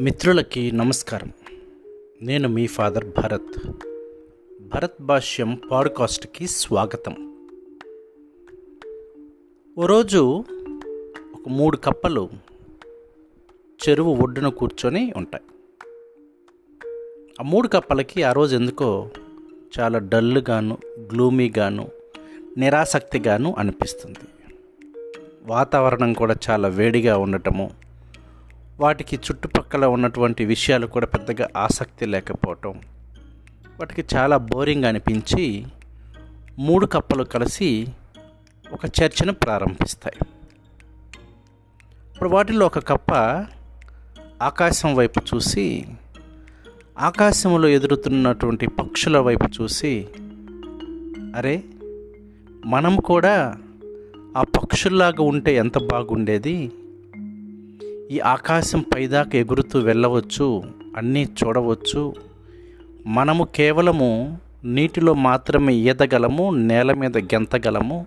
మిత్రులకి 0.00 0.72
నమస్కారం. 0.72 1.32
నేను 2.22 2.48
మీ 2.48 2.66
ఫాదర్ 2.66 3.04
భరత్. 3.04 3.70
భరత్ 4.60 5.02
భాష్యం 5.02 5.60
పాడ్కాస్ట్కి 5.70 6.46
స్వాగతం. 6.46 7.36
ఓ 9.78 9.86
రోజు 9.86 10.44
ఒక 11.34 11.48
మూడు 11.48 11.76
కప్పలు 11.76 12.28
చెరువు 13.88 14.16
ఒడ్డున 14.16 14.48
కూర్చొని 14.48 15.12
ఉంటాయి. 15.16 15.44
ఆ 17.40 17.42
మూడు 17.42 17.68
కప్పలకి 17.68 18.22
ఆ 18.22 18.32
రోజు 18.32 18.56
ఎందుకో 18.56 19.10
చాలా 19.80 19.98
డల్గాను 19.98 20.78
గ్లూమీగాను 20.98 21.88
నిరాసక్తిగాను 22.56 23.54
అనిపిస్తుంది. 23.58 24.52
వాతావరణం 25.42 26.12
కూడా 26.12 26.36
చాలా 26.50 26.68
వేడిగా 26.68 27.18
ఉండటము 27.18 27.85
వాటికి 28.80 29.16
చుట్టుపక్కల 29.16 29.84
ఉన్నటువంటి 29.84 30.44
విషయాలు 30.44 30.86
కూడా 30.86 31.06
పెద్దగా 31.06 31.48
ఆసక్తి 31.56 32.06
లేకపోవటం 32.06 32.80
వాటికి 33.80 34.16
చాలా 34.16 34.36
బోరింగ్ 34.36 34.84
అనిపించి 34.84 35.66
మూడు 36.58 36.86
కప్పలు 36.86 37.24
కలిసి 37.24 37.86
ఒక 38.72 38.86
చర్చను 38.86 39.32
ప్రారంభిస్తాయి. 39.32 40.28
ఇప్పుడు 42.12 42.28
వాటిలో 42.28 42.66
ఒక 42.66 42.78
కప్ప 42.78 43.12
ఆకాశం 44.42 44.94
వైపు 44.94 45.20
చూసి 45.34 45.84
ఆకాశంలో 46.98 47.68
ఎదురుతున్నటువంటి 47.68 48.66
పక్షుల 48.66 49.18
వైపు 49.18 49.62
చూసి 49.62 50.08
అరే 51.36 51.62
మనం 52.66 52.96
కూడా 52.96 53.56
ఆ 54.36 54.42
పక్షుల్లాగా 54.42 55.22
ఉంటే 55.22 55.56
ఎంత 55.56 55.78
బాగుండేది? 55.78 56.72
ఈ 58.10 58.20
ఆకాశం 58.20 58.84
పైదాకా 58.94 59.30
ఎగురుతూ 59.34 59.78
వెళ్ళవచ్చు 59.78 60.62
అన్నీ 60.96 61.28
చూడవచ్చు. 61.44 62.14
మనము 63.06 63.44
కేవలము 63.44 64.38
నీటిలో 64.64 65.14
మాత్రమే 65.14 65.74
ఈదగలము 65.74 66.50
నేల 66.50 66.92
మీద 66.92 67.18
గెంతగలము. 67.18 68.06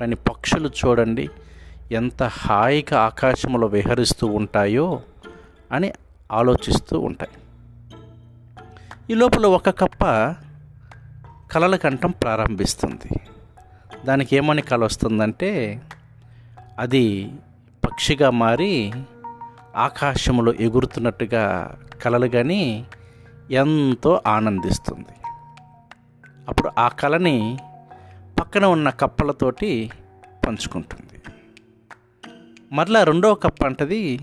కానీ 0.00 0.14
పక్షులు 0.14 0.68
చూడండి 0.68 1.28
ఎంత 1.92 2.22
హాయిగా 2.22 3.00
ఆకాశంలో 3.00 3.66
విహరిస్తూ 3.66 4.26
ఉంటాయో 4.26 5.02
అని 5.72 5.92
ఆలోచిస్తూ 6.32 7.00
ఉంటాయి. 7.00 7.30
ఈ 9.10 9.14
లోపల 9.14 9.46
ఒక 9.46 9.70
కప్ప 9.70 10.04
కలల 11.52 11.76
కంఠం 11.76 12.10
ప్రారంభిస్తుంది. 12.10 13.20
దానికి 14.06 14.36
ఏమని 14.36 14.62
కల 14.62 14.84
వస్తుందంటే 14.84 15.82
అది 16.78 17.30
పక్షిగా 17.98 18.30
మారి 18.30 18.92
ఆకాశంలో 19.76 20.54
ఎగురుతున్నట్టుగా 20.54 21.74
కలలు 22.04 22.26
కానీ 22.26 22.86
ఎంతో 23.50 24.20
ఆనందిస్తుంది. 24.26 25.16
అప్పుడు 26.48 26.70
ఆ 26.78 26.88
కళని 26.88 27.58
పక్కన 28.40 28.64
ఉన్న 28.66 28.90
కప్పలతోటి 28.90 29.90
పంచుకుంటుంది. 30.46 31.22
మరలా 32.72 33.04
రెండవ 33.04 33.34
కప్ప 33.34 33.64
అంటది 33.64 34.20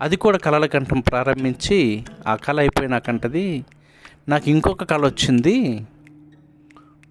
అది 0.00 0.16
కూడా 0.16 0.38
కళల 0.38 0.66
కంఠం 0.66 1.00
ప్రారంభించి 1.00 2.04
ఆ 2.26 2.34
కళ 2.34 2.60
అయిపోయినాకంటది 2.60 3.64
నాకు 4.28 4.50
ఇంకొక 4.50 4.84
కళ 4.84 5.06
వచ్చింది 5.06 5.86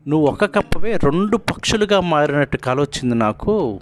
నువ్వు 0.07 0.27
ఒక 0.27 0.45
కప్పవే 0.45 0.97
రెండు 0.97 1.37
పక్షులుగా 1.37 1.99
మారినట్టు 1.99 2.57
కళ 2.57 2.81
వచ్చింది 2.81 3.15
నాకు 3.15 3.79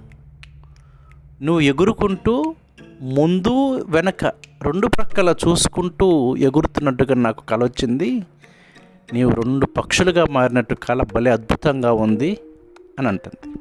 నువ్వు 1.41 1.61
ఎగురుకుంటూ 1.61 2.55
ముందు 3.01 3.81
వెనక 3.81 4.25
రెండు 4.61 4.87
ప్రక్కల 4.87 5.35
చూసుకుంటూ 5.47 6.35
ఎగురుతున్నట్టుగా 6.35 7.15
నాకు 7.15 7.45
కల 7.45 7.63
వచ్చింది. 7.63 8.21
నీవు 9.13 9.31
రెండు 9.31 9.65
పక్షులుగా 9.65 10.25
మారినట్టు 10.25 10.75
కళ 10.75 11.03
భలే 11.03 11.31
అద్భుతంగా 11.31 11.91
ఉంది 11.91 12.37
అని 12.99 13.07
అంటుంది. 13.07 13.53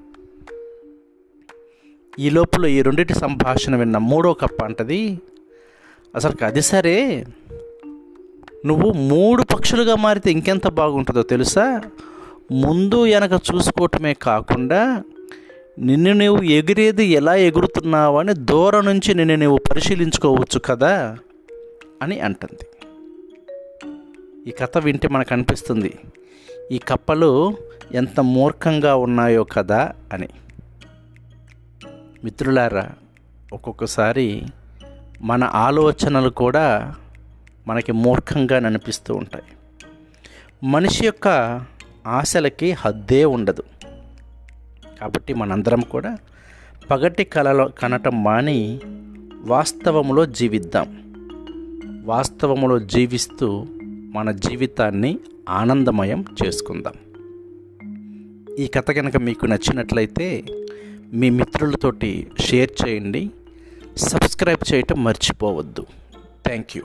ఈ 2.18 2.30
లోపల 2.30 2.66
ఈ 2.66 2.82
రెండింటి 2.82 3.14
సంభాషణ 3.14 3.76
విన్న 3.76 3.98
మూడో 3.98 4.32
కప్ప 4.32 4.64
అంటది 4.64 5.20
అసలు 6.14 6.44
అది 6.44 6.62
సరే? 6.62 7.26
నువ్వు 8.66 8.92
మూడు 8.92 9.42
పక్షులుగా 9.42 9.94
మారితే 9.94 10.30
ఇంకెంత 10.30 10.68
బాగుంటుందో 10.68 11.22
తెలుసా? 11.22 11.82
ముందు 12.52 13.02
వెనక 13.02 13.32
చూసుకోవటమే 13.32 14.14
కాకుండా 14.14 15.02
నిన్ను 15.78 16.12
నువ్వు 16.12 16.42
ఎగిరేది 16.42 17.04
ఎలా 17.04 17.34
ఎగురుతున్నావు 17.34 18.18
అని 18.18 18.34
దూరం 18.34 18.84
నుంచి 18.84 19.14
నిన్ను 19.14 19.36
నువ్వు 19.36 19.60
పరిశీలించుకోవచ్చు 19.70 20.58
కదా 20.58 21.18
అని 22.02 22.20
అంటుంది. 22.20 22.86
ఈ 24.48 24.50
కథ 24.50 24.78
వింటే 24.78 25.08
మనకు 25.08 25.32
అనిపిస్తుంది 25.32 25.98
ఈ 26.72 26.78
కప్పలు 26.78 27.56
ఎంత 27.94 28.20
మూర్ఖంగా 28.20 28.94
ఉన్నాయో 28.94 29.44
కదా 29.44 29.92
అని. 30.12 30.28
మిత్రులారా 32.24 32.90
ఒక్కొక్కసారి 33.52 34.42
మన 35.20 35.44
ఆలోచనలు 35.44 36.30
కూడా 36.30 36.94
మనకి 37.66 37.92
మూర్ఖంగా 37.92 38.66
అనిపిస్తూ 38.66 39.14
ఉంటాయి. 39.14 39.44
మనిషి 40.64 41.06
యొక్క 41.06 41.28
ఆశలకి 42.06 42.72
హద్దే 42.72 43.24
ఉండదు. 43.24 43.62
కాబట్టి 45.00 45.34
మనందరం 45.34 45.80
కూడా 45.80 46.18
పగటి 46.90 47.24
కళలో 47.24 47.68
కనటం 47.68 48.24
మాని 48.24 48.80
వాస్తవములో 49.42 50.26
జీవిద్దాం. 50.26 51.06
వాస్తవములో 52.04 52.78
జీవిస్తూ 52.78 53.66
మన 53.86 54.30
జీవితాన్ని 54.30 55.18
ఆనందమయం 55.48 56.24
చేసుకుందాం. 56.46 56.92
ఈ 58.58 58.66
కథ 58.66 58.90
కనుక 58.90 59.16
మీకు 59.16 59.46
నచ్చినట్లయితే 59.46 60.44
మీ 61.12 61.30
మిత్రులతోటి 61.30 62.26
షేర్ 62.40 62.88
చేయండి. 62.88 63.30
సబ్స్క్రైబ్ 63.96 64.74
చేయటం 64.74 65.04
మర్చిపోవద్దు. 65.04 65.86
Thank 66.46 66.76
you. 66.76 66.82